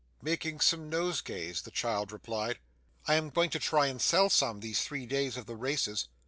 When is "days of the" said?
5.05-5.55